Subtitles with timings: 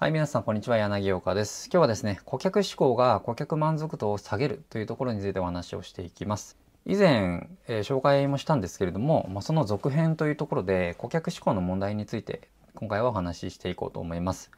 [0.00, 0.78] はい、皆さん、こんにちは。
[0.78, 1.66] 柳岡です。
[1.66, 6.56] 今日はですね、顧客志向が顧客満足度を下げるというところについてお話をしていきます。
[6.86, 14.50] 以前、えー、紹介もしたんですけれども、まあ、その続編というところで、顧客志向の問題について、今回はお話ししていこうと思います。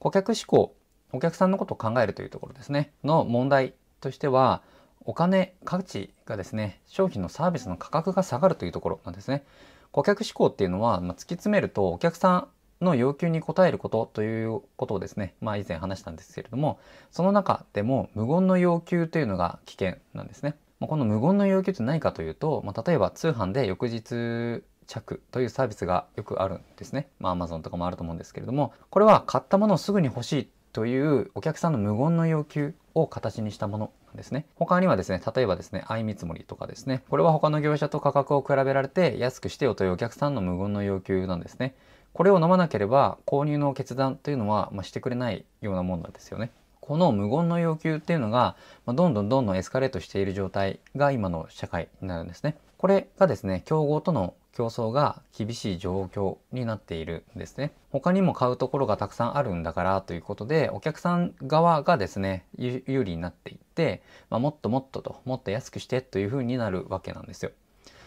[0.00, 0.74] 顧客志向、
[1.14, 3.72] お客さんのことを考えるというところですね、の問題
[4.02, 4.60] としては、
[5.06, 9.44] お金、価値がですね、商品のサービスの価格が下がるというところなんですね。
[9.92, 12.48] 顧客志向っていうのは、まあ、突き詰めるとお客さん
[12.80, 16.78] の要求に応えることということをですね、まあ以前話したんですけれども、
[17.10, 20.56] その中でも無言の要求というのが危険なんですね。
[20.80, 27.08] この無言の要求って何かというと、まあ、例えば通販で翌日着というサービスがよくあるんですね。
[27.18, 34.46] まあ Amazon とかもあると思うんですけれども、これは買ったものをすぐに欲しいというお客さんの無言の要求を形にしたものなんですね。
[34.56, 41.74] 他にはですね、例えばですね、相見積もりとかですね、これは他の業者と価格を比べられて安くしてよというお客さんの無言の要求なんですね。
[42.12, 46.50] これを飲まなければ購入の決断というのは、まあ、してくれないようなもんなんですよね。
[46.80, 52.56] この無言の要求っていうのが、まあ、どんどんどんどんエスカレートしている状態が今の社会になるんですね。
[52.78, 57.72] これがですね、競合との競争が厳しい状況になっているんですね。
[57.92, 67.52] 他にも買うところがたくさんあるんだからということで、お客さん側がですね、有利になっていって、まあ、もっともっとと、もっと安くしてというふうになるわけなんですよ。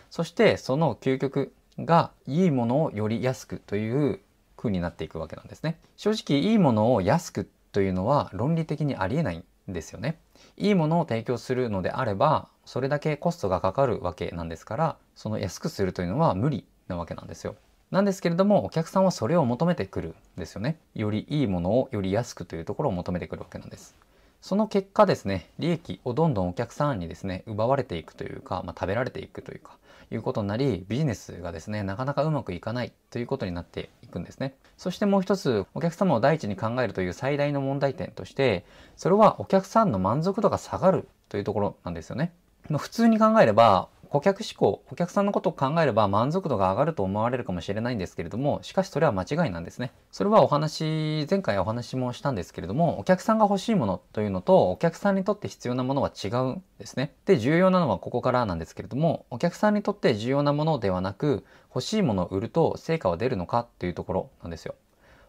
[0.10, 4.20] そしてその究極がいいものをより安くという
[4.58, 5.80] 風になっていくわけなんですね。
[5.98, 10.20] 正直いいものを安くというのは論理的にありえないんですよね。
[10.58, 17.56] いいものを提供するのであればそれだけコストがかかるわけなんですからその安くするというのは無理なわけなんですよ。
[17.92, 20.78] なんですけれどもお客さんはそれを求めてくるんですよね。
[20.96, 23.96] よりいいものをより安くというところを求めてくるわけなんです。
[24.44, 29.78] その結果ですね、利益をどんどんお客さんにですね、奪われていくというか、まあ、食べられていくというか、
[30.12, 34.56] いうことになり、ビジネスがですね、なかなかうまくいかないということになっていくんですね。
[34.76, 38.66] そしてもう一つ、お客様を第一に考えるという最大の問題点として、
[38.98, 42.34] それはお客さんの満足度が下がるというところなんですよね。
[42.68, 49.92] まあ、普通に考えれば、顧客志向、お客さんのことを考えれば満足度が上がると思われるかもしれないんですけれども、しかしそれは間違いなんですね。
[50.12, 57.16] それはお話、前回お話もしたんですけれども、お客さんが欲しいものというのと、お客さんにとって必要なものは違うんですね。
[57.26, 64.76] で、重要なのはここからなんですけれども、お客さんにとって重要なものではなく、欲しいものを売ると成果は出るのかっていうところなんですよ。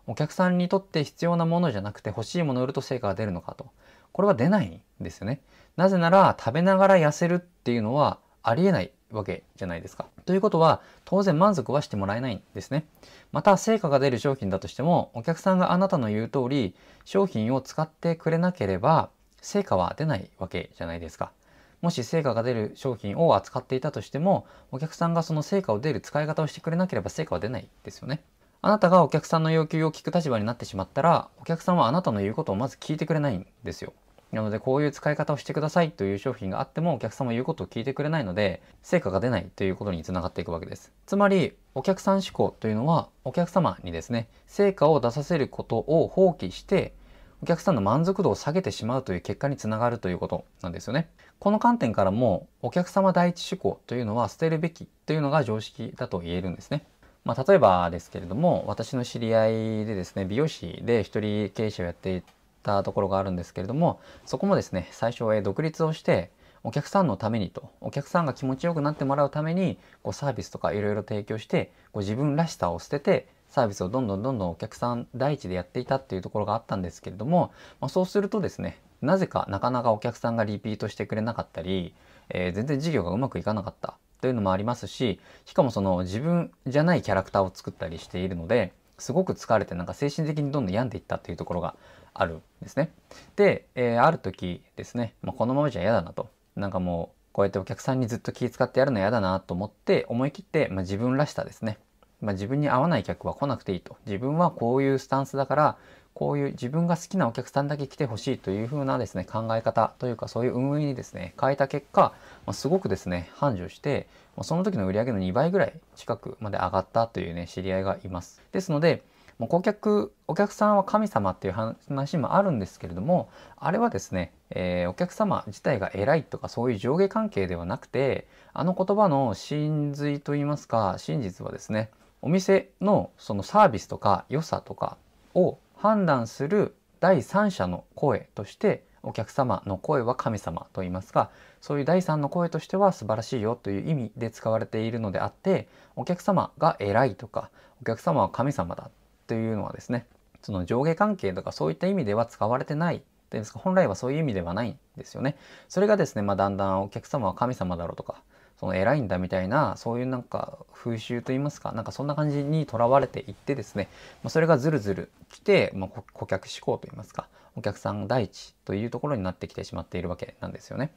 [0.06, 3.69] お客さんにとって必要なものじゃなくて欲しいものを売ると成果が出るのかと。
[4.12, 5.41] これは出ないんですよね。
[5.78, 10.06] なぜなら食べながら痩せるっていうのはありえないわけじゃないですか。
[10.27, 12.87] ということは、当然満足はしてもらえないんですね。
[13.32, 19.10] また、成果が出る商品だとしても、お客さんがあなたの言う通り、商品を使ってくれなければ、
[19.41, 21.32] 成果は出ないわけじゃないですか。
[21.81, 28.22] もし成果が出る商品を扱っていたとしても、お客さんがその成果を出る使い方をしてくれなければ成果は出ないですよね。
[28.62, 33.93] あなたがお客さんの要求を聞く立場になってしまったら、お客さんはあなたの言うことをまず聞いてくれないんですよ。
[34.34, 40.93] なのでこういう使い方をしてくださいという商品があってもお客様言うことを聞いてくれないので成果が出ないということにつながっていくわけです。
[41.06, 46.94] つまりお客さん思考というのはお客様にですね成果を出させることを放棄して
[47.43, 51.11] お客さんの満足度を下げてしまうという結果につながるということなんですよね。
[51.39, 56.87] この観点からもお客様第一思考というのは捨てるべきというのが常識だと言えるんですね。
[57.25, 59.53] まあ、例えばですけれども私の知り合い
[59.87, 62.23] でですね美容師で一人経営者をやってい
[62.65, 66.31] たところがあるんですけれどもそこもですね最初へ独立をして
[66.65, 81.95] お客さんのためにとお客さんが気持ちよくなってもらうためにこうサービスとかいろいろ提供してこう自分らしさを捨ててサービスをどんどんどんどんお客さん第一でやっていたっていうところがあったんですけれども、まあ、そうするとですねなぜかなかなかお客さんがリピートしてくれなかったり、
[82.31, 91.77] えー、全然事業がうまくいかなかったというのもありますししかもその自分じゃないキャラクターを作ったりしているのですごく疲れてなんか精神的にどんどん病んでいったっていうところが
[92.12, 92.93] あるんですね。
[93.37, 96.28] で、えー、ある時ですね、まあ、このままじゃ嫌だなと。
[96.56, 101.78] なんかもうこうやってお客さんにずっと気遣ってやるの嫌だなと思って思い切って、まあ、自分らしさですね。
[102.21, 103.97] まあ、自分に合わない客は来なくていいと。
[104.06, 105.76] 自分はこういうスタンスだから
[106.15, 112.15] こういう自分が好きなお客さんだけ来てほしいというふうなですね考え方というかそういう運営にですね変えた結果、
[112.47, 114.06] まあ、すごくですね繁盛して、
[114.37, 118.41] まあ、その時の売り上げの2倍ぐらい近くまで上がったというね知り合いがいます。
[118.53, 119.03] ですので
[119.38, 131.91] もう顧客お客さんは神様っていう話もあるんですけれどもあれはですね、えー、お客様自体が偉いとかそういう上下関係ではなくてあの言葉の真髄といいますか真実はですね
[132.23, 134.97] お店のそのサービスとか良さとか
[135.35, 147.51] を判断する第三者の声としてお客様の声は神様と言いますがそういう第三の声としては素晴らしいよという意味で使われているのであってお客様が偉いとか
[147.83, 148.91] お客様は神様だ
[149.27, 150.07] というのはですね
[150.41, 155.37] その上下関係とかそういった意味では使われてないっていうんですか本来はそういう意味ではないんですよね。
[155.69, 158.23] それがですね、まあ、だんだんお客様は神様だろうとか
[158.64, 163.90] その偉いんだみたいなそういうなんか風習といいますかなんかそんな感じにとらわれていってですね、
[164.22, 170.93] まあ、それがずるずる来て、まあ、顧客志向といいますかお客さん第一というところになってきてしまっているわけなんですよね。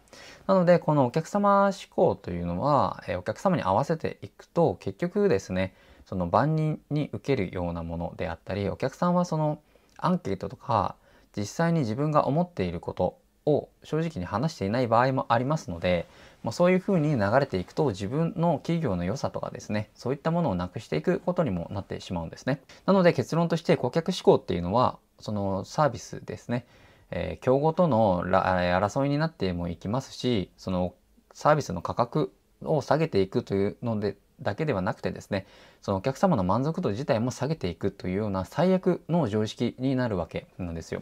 [0.47, 5.75] なのでこのお客様志向というのは、えお客様に合わせていくと結局ですね
[6.05, 9.59] その万人に受けるようなものであったりお客さんはその
[9.97, 10.95] アンケートとか
[11.35, 16.05] 実際に自分が思っていることを正直に話していない場合もありますので、
[16.47, 22.61] まあ、そういうふうに流れていくと自分の企業の良さとかですねそういったものをなくしていくことにもなってしまうんですね。
[22.85, 26.65] なので結論として顧客志向っていうのはそのサービスですね、
[27.11, 30.93] えー、競合との争いになってもいきますしその
[31.33, 35.47] サービスの価格を下げていくというのでだけではなくてですね
[35.81, 41.01] そのお客様の満足度自体も下げていくというような最悪の常識になるわけなんですよ。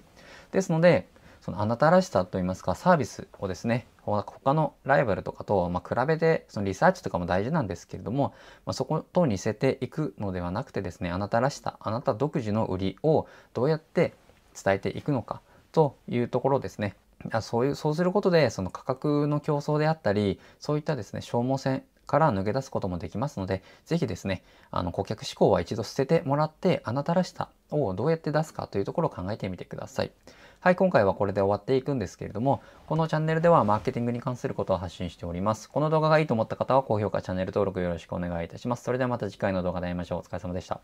[0.51, 1.07] ですので
[1.39, 8.34] そのあなたらしさといいますかサービスをですね他のライバルとかと、ま比べてそのリサーチとかも大事なんですけれども、
[8.66, 14.13] ま、そこと似せていくのではなくてですねあなたらしさあなた独自の売りをどうやって
[14.62, 15.42] 伝えていくのか
[15.72, 16.96] というところですね。
[17.42, 30.12] そういうそうすることでその価格の競争であったりそういったですね消耗戦から抜け出すこともできますので、ぜひですね、あの顧客志向は一度捨ててもらって、あなたらしさをどうやって出すかというところを考えてみてください。
[30.60, 35.69] はい、今回はこれで終わっていくんですけれども、このチャンネルではマーケティングに関することを発信しております。
[35.69, 38.84] この動画がいいと思った方は高評価、チャンネル登録よろしくお願いいたします。
[38.84, 40.19] それではまた次回の動画で会いましょう。
[40.19, 40.81] お疲れ様でした。